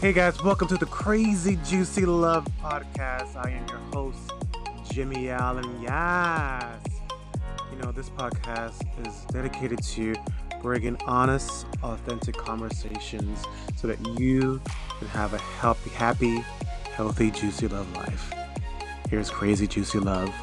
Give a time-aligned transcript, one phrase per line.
[0.00, 3.36] Hey guys, welcome to the Crazy Juicy Love Podcast.
[3.36, 4.32] I am your host,
[4.90, 5.82] Jimmy Allen.
[5.82, 6.80] Yes.
[7.70, 10.14] You know, this podcast is dedicated to
[10.62, 13.44] bringing honest, authentic conversations
[13.76, 14.62] so that you
[14.98, 16.42] can have a healthy, happy,
[16.94, 18.32] healthy, juicy love life.
[19.10, 20.34] Here's Crazy Juicy Love.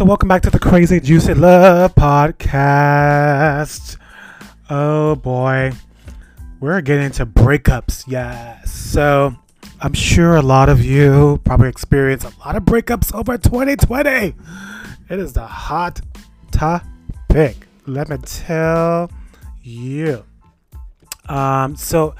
[0.00, 3.98] So, welcome back to the Crazy Juicy Love Podcast.
[4.70, 5.72] Oh boy,
[6.58, 8.04] we're getting into breakups.
[8.06, 8.72] Yes.
[8.72, 9.36] So,
[9.82, 14.34] I'm sure a lot of you probably experienced a lot of breakups over 2020.
[15.10, 16.00] It is the hot
[16.50, 17.66] topic.
[17.84, 19.10] Let me tell
[19.62, 20.24] you.
[21.28, 22.14] Um, so,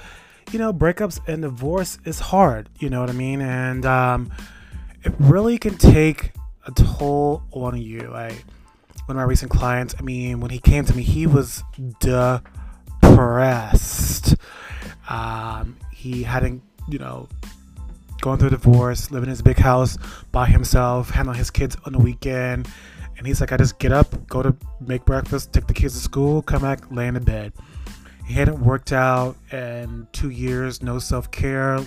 [0.52, 2.68] you know, breakups and divorce is hard.
[2.78, 3.40] You know what I mean?
[3.40, 4.30] And um,
[5.02, 6.32] it really can take
[6.70, 8.12] a toll on you.
[8.14, 8.28] I
[9.06, 11.64] one of my recent clients, I mean, when he came to me, he was
[13.02, 14.36] depressed.
[15.08, 17.28] Um, he hadn't, you know,
[18.20, 19.98] going through a divorce, living in his big house
[20.30, 22.68] by himself, handling his kids on the weekend.
[23.18, 26.00] And he's like, I just get up, go to make breakfast, take the kids to
[26.00, 27.52] school, come back, lay in the bed.
[28.26, 31.80] He hadn't worked out in two years, no self care,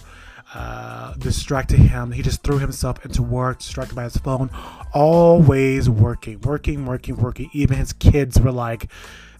[0.54, 2.12] uh, distracted him.
[2.12, 4.50] He just threw himself into work, distracted by his phone,
[4.94, 7.50] always working, working, working, working.
[7.54, 8.92] Even his kids were like,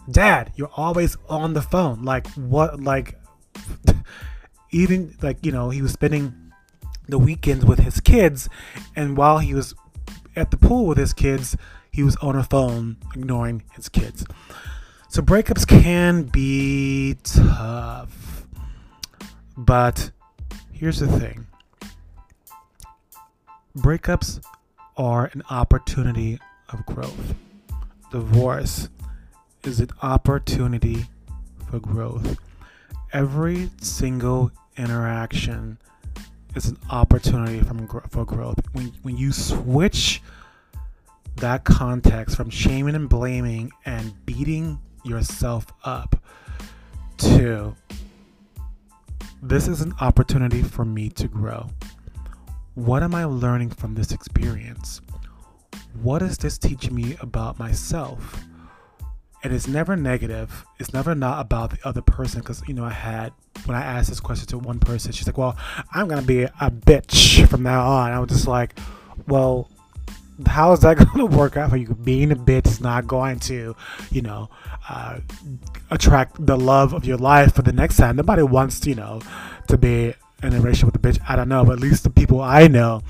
[0.10, 2.04] Dad, you're always on the phone.
[2.04, 2.82] Like, what?
[2.82, 3.20] Like,
[4.72, 6.52] even like, you know, he was spending
[7.08, 8.50] the weekends with his kids,
[8.96, 9.76] and while he was
[10.36, 11.56] at the pool with his kids,
[11.92, 14.26] he was on a phone ignoring his kids.
[15.10, 18.48] So breakups can be tough.
[19.56, 20.10] But
[20.74, 21.48] here's the thing
[23.78, 24.44] breakups
[24.98, 27.36] are an opportunity of growth.
[28.12, 28.90] Divorce
[29.64, 31.06] is an opportunity
[31.70, 32.38] for growth.
[33.12, 35.78] Every single interaction
[36.56, 38.60] is an opportunity from, for growth.
[38.74, 40.22] When, when you switch
[41.38, 46.22] that context from shaming and blaming and beating yourself up
[47.18, 47.76] to
[49.44, 51.68] this is an opportunity for me to grow.
[52.76, 55.02] What am I learning from this experience?
[56.02, 58.42] What is this teaching me about myself?
[59.44, 60.66] And it's never negative.
[60.80, 62.40] It's never not about the other person.
[62.40, 63.34] Because, you know, I had,
[63.66, 65.58] when I asked this question to one person, she's like, well,
[65.94, 68.14] I'm going to be a bitch from now on.
[68.14, 68.80] I was just like,
[69.28, 69.70] well,
[70.46, 71.94] how is that going to work out for you?
[71.94, 73.76] Being a bitch is not going to,
[74.12, 74.50] you know,
[74.90, 75.20] uh,
[75.92, 78.16] attract the love of your life for the next time.
[78.16, 79.22] Nobody wants, to, you know,
[79.68, 81.24] to be in a relationship with a bitch.
[81.28, 83.02] I don't know, but at least the people I know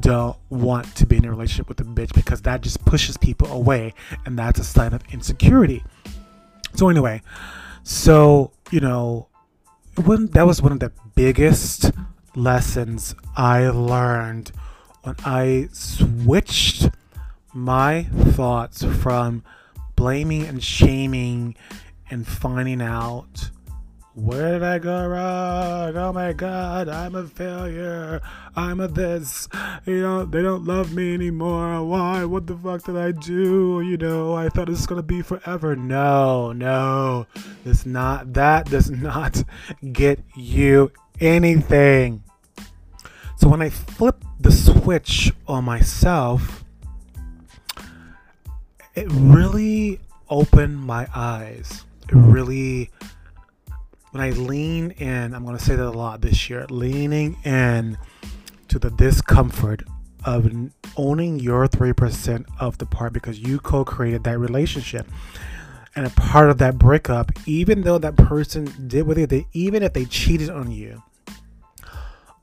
[0.00, 3.50] don't want to be in a relationship with a bitch because that just pushes people
[3.52, 3.94] away,
[4.26, 5.84] and that's a sign of insecurity.
[6.74, 7.22] So anyway,
[7.84, 9.28] so you know,
[10.04, 11.92] when that was one of the biggest
[12.34, 14.50] lessons I learned
[15.04, 16.88] when I switched
[17.52, 19.44] my thoughts from
[19.96, 21.54] blaming and shaming
[22.10, 23.50] and finding out
[24.14, 25.96] where did I go wrong?
[25.96, 28.20] Oh my god, I'm a failure.
[28.54, 29.48] I'm a this.
[29.86, 31.84] You know, they don't love me anymore.
[31.84, 32.24] Why?
[32.24, 33.80] What the fuck did I do?
[33.80, 35.74] You know, I thought it was gonna be forever.
[35.74, 37.26] No, no.
[37.64, 39.42] It's not that does not
[39.92, 42.22] get you anything.
[43.36, 46.64] So when I flipped the switch on myself,
[48.94, 51.84] it really opened my eyes.
[52.08, 52.90] It really,
[54.10, 57.98] when I lean in, I'm going to say that a lot this year, leaning in
[58.68, 59.82] to the discomfort
[60.24, 60.50] of
[60.96, 65.06] owning your 3% of the part because you co created that relationship.
[65.96, 69.82] And a part of that breakup, even though that person did what they did, even
[69.82, 71.02] if they cheated on you,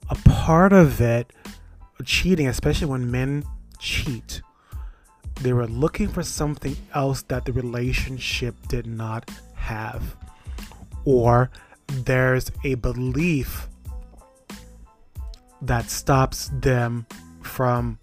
[0.10, 1.34] a part of it,
[2.02, 3.44] cheating, especially when men
[3.80, 4.42] cheat,
[5.42, 10.16] they were looking for something else that the relationship did not have.
[11.06, 11.50] Or
[11.88, 13.68] there's a belief
[15.62, 17.06] that stops them
[17.42, 18.00] from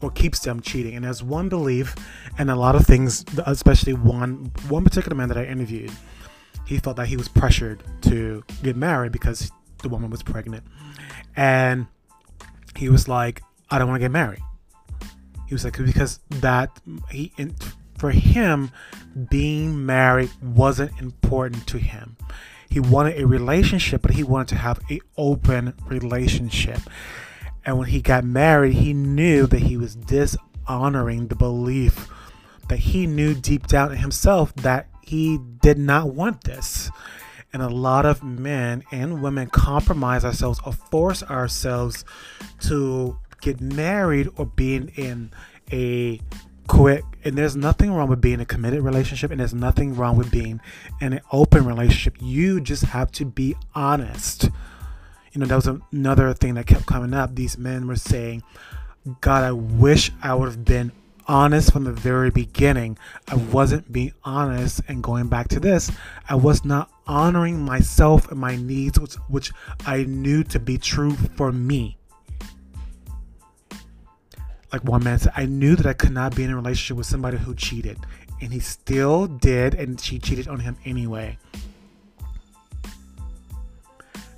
[0.00, 0.94] or keeps them cheating.
[0.94, 1.94] And there's one belief
[2.38, 5.92] and a lot of things, especially one one particular man that I interviewed,
[6.66, 9.50] he felt that he was pressured to get married because
[9.82, 10.64] the woman was pregnant.
[11.34, 11.86] And
[12.78, 14.42] he was like, I don't want to get married.
[15.48, 16.70] He was like, because that
[17.10, 17.32] he
[17.98, 18.70] for him
[19.30, 22.16] being married wasn't important to him.
[22.68, 26.80] He wanted a relationship, but he wanted to have a open relationship.
[27.64, 32.08] And when he got married, he knew that he was dishonoring the belief
[32.68, 36.90] that he knew deep down in himself that he did not want this.
[37.56, 42.04] And a lot of men and women compromise ourselves or force ourselves
[42.64, 45.30] to get married or being in
[45.72, 46.20] a
[46.66, 50.18] quick and there's nothing wrong with being in a committed relationship and there's nothing wrong
[50.18, 50.60] with being
[51.00, 52.18] in an open relationship.
[52.20, 54.50] You just have to be honest.
[55.32, 57.36] You know that was another thing that kept coming up.
[57.36, 58.42] These men were saying
[59.22, 60.92] god i wish i would have been
[61.26, 62.98] honest from the very beginning.
[63.26, 65.90] I wasn't being honest and going back to this
[66.28, 69.52] i was not honoring myself and my needs which, which
[69.86, 71.96] i knew to be true for me
[74.72, 77.06] like one man said, I knew that I could not be in a relationship with
[77.06, 77.98] somebody who cheated.
[78.40, 81.38] And he still did, and she cheated on him anyway.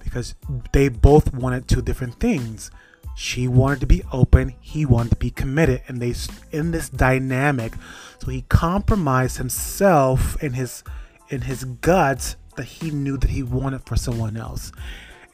[0.05, 0.37] Because
[0.73, 2.71] they both wanted two different things.
[3.17, 6.15] She wanted to be open, he wanted to be committed, and they
[6.53, 7.73] in this dynamic.
[8.21, 10.85] So he compromised himself in his
[11.31, 14.71] in his guts that he knew that he wanted for someone else.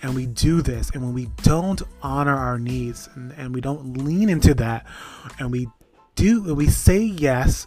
[0.02, 3.96] And we do this and when we don't honor our needs and, and we don't
[3.96, 4.86] lean into that
[5.38, 5.66] and we
[6.14, 7.66] do and we say yes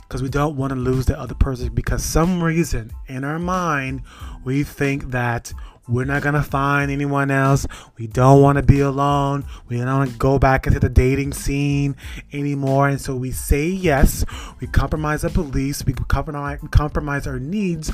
[0.00, 4.00] because we don't want to lose the other person because some reason in our mind
[4.44, 5.52] we think that
[5.88, 7.66] we're not gonna find anyone else.
[7.96, 9.44] We don't want to be alone.
[9.68, 11.96] We don't want to go back into the dating scene
[12.32, 12.88] anymore.
[12.88, 14.24] And so we say yes.
[14.60, 15.84] We compromise our beliefs.
[15.84, 17.92] We compromise our needs,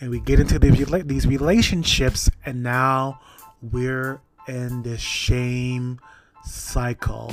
[0.00, 2.30] and we get into these relationships.
[2.46, 3.20] And now
[3.60, 6.00] we're in this shame
[6.44, 7.32] cycle,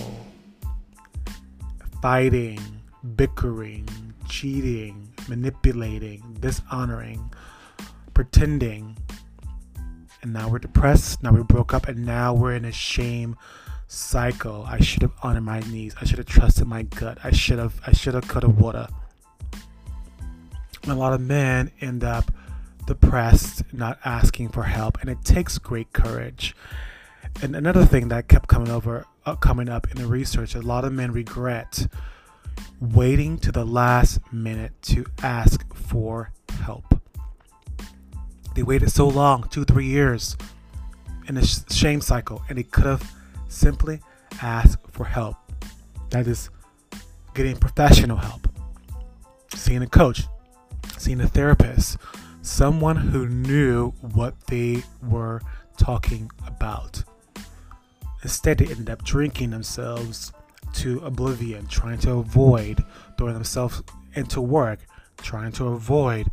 [2.02, 2.60] fighting,
[3.16, 3.88] bickering,
[4.28, 7.34] cheating, manipulating, dishonoring,
[8.14, 8.98] pretending
[10.22, 11.24] and now we're depressed.
[11.24, 13.38] Now we broke up, and now we're in a shame
[13.88, 14.66] cycle.
[14.68, 15.96] I should have honored my knees.
[16.00, 17.18] I should have trusted my gut.
[17.24, 17.80] I should have.
[17.86, 18.88] I should have cut a water.
[20.88, 22.32] A lot of men end up
[22.88, 26.56] depressed, not asking for help, and it takes great courage.
[27.42, 30.84] And another thing that kept coming over, uh, coming up in the research, a lot
[30.84, 31.88] of men regret
[32.80, 36.32] waiting to the last minute to ask for
[36.64, 36.91] help.
[38.54, 40.36] They waited so long, two, three years,
[41.28, 43.10] in a shame cycle, and they could have
[43.48, 44.00] simply
[44.42, 45.38] asked for help.
[46.10, 46.50] That is
[47.34, 48.48] getting professional help,
[49.56, 50.24] seeing a coach,
[50.98, 51.98] seeing a therapist,
[52.42, 55.42] someone who knew what they were
[55.78, 57.04] talking about.
[58.24, 60.34] Instead, they ended up drinking themselves
[60.74, 62.84] to oblivion, trying to avoid
[63.18, 63.82] throwing themselves
[64.16, 64.80] into work,
[65.18, 66.30] trying to avoid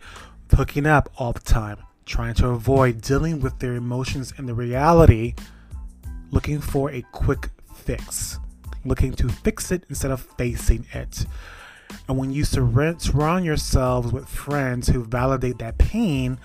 [0.55, 1.79] hooking up all the time,
[2.09, 5.35] trying to avoid dealing with their emotions and the reality,
[6.31, 8.39] looking for a quick fix,
[8.85, 11.27] looking to fix it instead of facing it.
[12.09, 16.39] And when you surround yourselves with friends who validate that pain,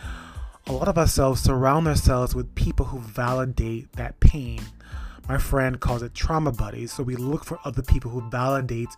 [0.68, 4.62] a lot of ourselves surround ourselves with people who validate that pain.
[5.28, 6.92] My friend calls it trauma buddies.
[6.92, 8.90] So we look for other people who validate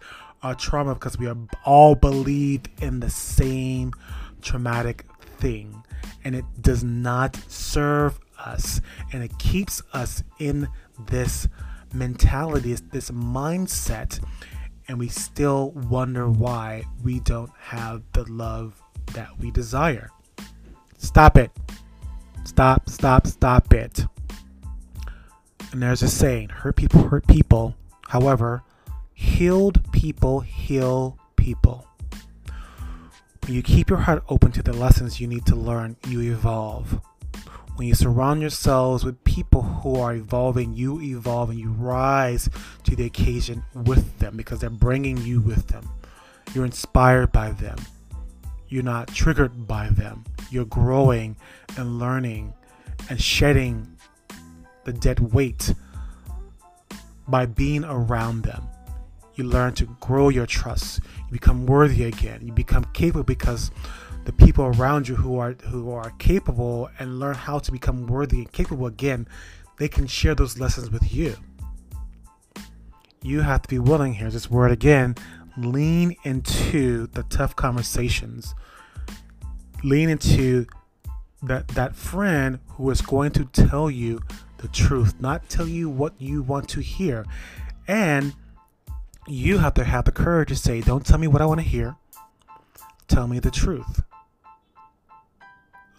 [0.42, 3.94] our trauma because we are all believed in the same
[4.42, 5.06] traumatic
[5.38, 5.84] thing
[6.24, 8.82] and it does not serve us
[9.14, 10.68] and it keeps us in
[11.08, 11.48] this
[11.94, 14.20] mentality, this mindset,
[14.88, 18.82] and we still wonder why we don't have the love
[19.14, 20.12] that we desire.
[20.98, 21.52] Stop it.
[22.44, 24.06] Stop, stop, stop it.
[25.72, 27.76] And there's a saying hurt people hurt people.
[28.08, 28.64] However,
[29.14, 31.88] healed people heal people.
[33.48, 37.00] You keep your heart open to the lessons you need to learn, you evolve.
[37.76, 42.50] When you surround yourselves with people who are evolving, you evolve and you rise
[42.86, 45.88] to the occasion with them because they're bringing you with them.
[46.56, 47.78] You're inspired by them.
[48.68, 50.24] You're not triggered by them.
[50.50, 51.36] You're growing
[51.78, 52.52] and learning
[53.12, 53.96] and shedding
[54.86, 55.76] the dead weight
[57.28, 58.68] by being around them
[59.36, 61.02] you learn to grow your trust.
[61.18, 62.42] You become worthy again.
[62.44, 63.72] You become capable because
[64.26, 68.40] the people around you who are who are capable and learn how to become worthy
[68.40, 69.28] and capable again
[69.78, 71.36] they can share those lessons with you.
[73.22, 75.16] You have to be willing here's this word again
[75.58, 78.56] lean into the tough conversations.
[79.84, 80.66] Lean into
[81.44, 84.22] that that friend who is going to tell you
[84.58, 87.26] the truth not tell you what you want to hear.
[87.88, 88.34] And
[89.28, 91.68] you have to have the courage to say, Don't tell me what I want to
[91.68, 91.96] hear.
[93.08, 94.04] Tell me the truth.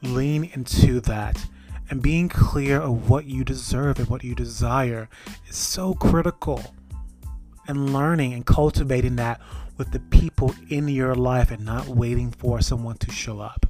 [0.03, 1.47] lean into that.
[1.89, 5.09] And being clear of what you deserve and what you desire
[5.49, 6.75] is so critical.
[7.69, 9.41] And learning and cultivating that
[9.77, 13.67] with the people in your life and not waiting for someone to show up.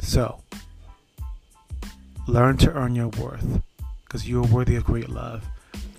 [0.00, 0.42] So,
[2.26, 3.60] learn to earn your worth
[4.04, 5.44] because you are worthy of great love.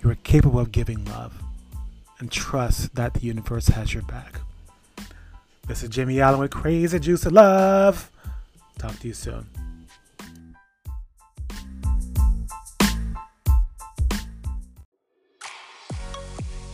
[0.02, 1.32] You are capable of giving love.
[2.20, 4.40] And trust that the universe has your back.
[5.66, 8.10] This is Jimmy Allen with Crazy Juicy Love.
[8.78, 9.46] Talk to you soon.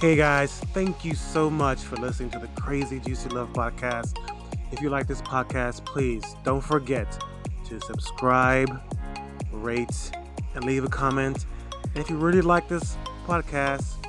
[0.01, 4.19] Hey guys, thank you so much for listening to the Crazy Juicy Love podcast.
[4.73, 7.07] If you like this podcast, please don't forget
[7.69, 8.83] to subscribe,
[9.53, 10.11] rate,
[10.57, 11.47] and leave a comment.
[11.85, 14.06] And if you really like this podcast,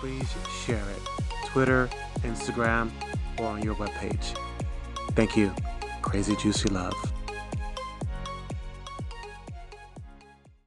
[0.00, 1.02] please share it.
[1.46, 1.88] Twitter,
[2.22, 2.90] Instagram,
[3.38, 4.34] or on your webpage.
[5.10, 5.54] Thank you.
[6.00, 7.09] Crazy Juicy Love.